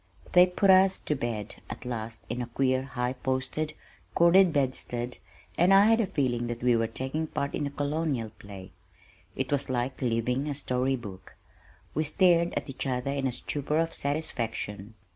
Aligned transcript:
They 0.31 0.47
put 0.47 0.71
us 0.71 0.97
to 0.97 1.13
bed 1.13 1.57
at 1.69 1.85
last 1.85 2.25
in 2.27 2.41
a 2.41 2.47
queer 2.47 2.81
high 2.81 3.13
posted, 3.13 3.75
corded 4.15 4.51
bedstead 4.51 5.19
and 5.59 5.71
I 5.71 5.85
had 5.85 6.01
a 6.01 6.07
feeling 6.07 6.47
that 6.47 6.63
we 6.63 6.75
were 6.75 6.87
taking 6.87 7.27
part 7.27 7.53
in 7.53 7.67
a 7.67 7.69
Colonial 7.69 8.31
play. 8.39 8.71
It 9.35 9.51
was 9.51 9.69
like 9.69 10.01
living 10.01 10.47
a 10.49 10.55
story 10.55 10.95
book. 10.95 11.35
We 11.93 12.03
stared 12.03 12.55
at 12.55 12.67
each 12.67 12.87
other 12.87 13.11
in 13.11 13.27
a 13.27 13.31
stupor 13.31 13.77
of 13.77 13.93
satisfaction. 13.93 14.95